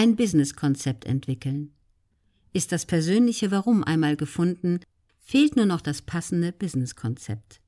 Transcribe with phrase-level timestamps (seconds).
[0.00, 1.72] Ein Businesskonzept entwickeln.
[2.52, 4.78] Ist das persönliche Warum einmal gefunden,
[5.18, 7.60] fehlt nur noch das passende Businesskonzept.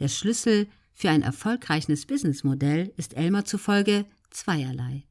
[0.00, 5.04] Der Schlüssel für ein erfolgreiches Businessmodell ist Elmar zufolge zweierlei.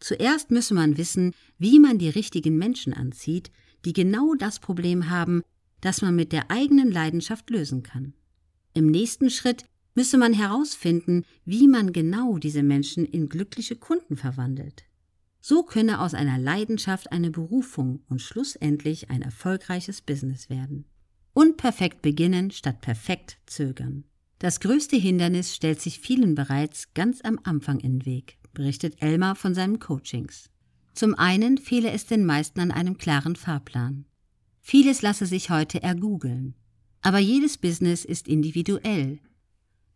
[0.00, 3.50] Zuerst müsse man wissen, wie man die richtigen Menschen anzieht,
[3.84, 5.42] die genau das Problem haben,
[5.82, 8.14] das man mit der eigenen Leidenschaft lösen kann.
[8.72, 14.86] Im nächsten Schritt müsse man herausfinden, wie man genau diese Menschen in glückliche Kunden verwandelt.
[15.46, 20.86] So könne aus einer Leidenschaft eine Berufung und schlussendlich ein erfolgreiches Business werden.
[21.34, 24.04] Unperfekt beginnen statt perfekt zögern.
[24.38, 29.36] Das größte Hindernis stellt sich vielen bereits ganz am Anfang in den Weg, berichtet Elmar
[29.36, 30.48] von seinen Coachings.
[30.94, 34.06] Zum einen fehle es den meisten an einem klaren Fahrplan.
[34.62, 36.54] Vieles lasse sich heute ergoogeln.
[37.02, 39.18] Aber jedes Business ist individuell.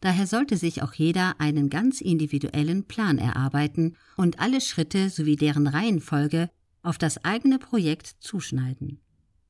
[0.00, 5.66] Daher sollte sich auch jeder einen ganz individuellen Plan erarbeiten und alle Schritte sowie deren
[5.66, 6.50] Reihenfolge
[6.82, 9.00] auf das eigene Projekt zuschneiden.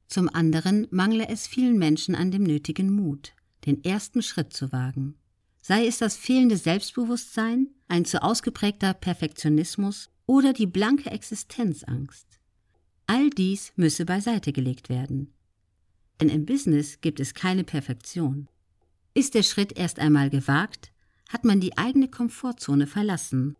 [0.07, 3.35] Zum anderen mangle es vielen Menschen an dem nötigen Mut,
[3.67, 5.17] den ersten Schritt zu wagen.
[5.61, 12.27] Sei es das fehlende Selbstbewusstsein, ein zu ausgeprägter Perfektionismus oder die blanke Existenzangst.
[13.07, 15.35] All dies müsse beiseite gelegt werden.
[16.21, 18.49] Denn im Business gibt es keine Perfektion.
[19.15, 20.93] Ist der Schritt erst einmal gewagt,
[21.29, 23.57] hat man die eigene Komfortzone verlassen.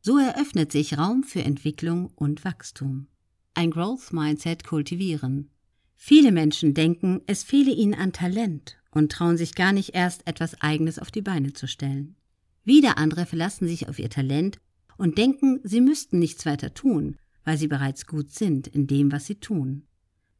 [0.00, 3.08] So eröffnet sich Raum für Entwicklung und Wachstum.
[3.54, 5.50] Ein Growth Mindset kultivieren.
[5.96, 10.60] Viele Menschen denken, es fehle ihnen an Talent und trauen sich gar nicht erst etwas
[10.60, 12.16] Eigenes auf die Beine zu stellen.
[12.64, 14.58] Wieder andere verlassen sich auf ihr Talent
[14.96, 19.26] und denken, sie müssten nichts weiter tun, weil sie bereits gut sind in dem, was
[19.26, 19.86] sie tun.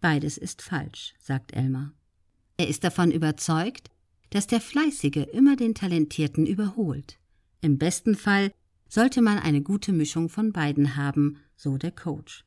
[0.00, 1.93] Beides ist falsch, sagt Elmar.
[2.56, 3.91] Er ist davon überzeugt,
[4.31, 7.19] dass der Fleißige immer den Talentierten überholt.
[7.61, 8.53] Im besten Fall
[8.89, 12.45] sollte man eine gute Mischung von beiden haben, so der Coach.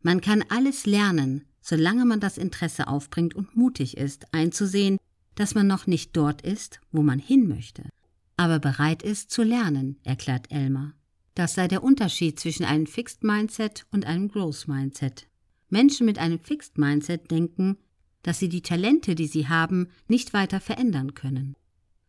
[0.00, 4.98] Man kann alles lernen, solange man das Interesse aufbringt und mutig ist, einzusehen,
[5.34, 7.88] dass man noch nicht dort ist, wo man hin möchte,
[8.36, 10.94] aber bereit ist zu lernen, erklärt Elmar.
[11.34, 15.28] Das sei der Unterschied zwischen einem Fixed Mindset und einem Growth Mindset.
[15.70, 17.78] Menschen mit einem Fixed Mindset denken,
[18.22, 21.54] dass sie die Talente, die sie haben, nicht weiter verändern können.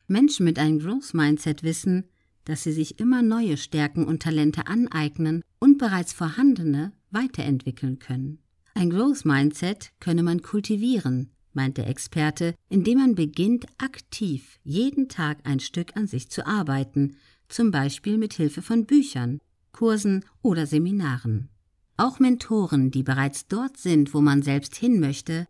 [0.07, 2.06] Menschen mit einem Growth Mindset wissen,
[2.46, 8.40] dass sie sich immer neue Stärken und Talente aneignen und bereits vorhandene weiterentwickeln können.
[8.75, 15.40] Ein Growth Mindset könne man kultivieren, meint der Experte, indem man beginnt, aktiv jeden Tag
[15.44, 17.16] ein Stück an sich zu arbeiten,
[17.47, 19.40] zum Beispiel mit Hilfe von Büchern,
[19.72, 21.50] Kursen oder Seminaren.
[21.97, 25.47] Auch Mentoren, die bereits dort sind, wo man selbst hin möchte,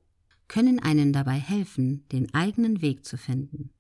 [0.54, 3.72] können einem dabei helfen, den eigenen Weg zu finden.